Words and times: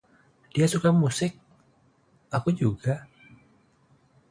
"Dia 0.53 0.65
suka 0.73 0.89
musik." 1.01 1.33
"Aku 2.37 2.49
juga." 2.61 2.95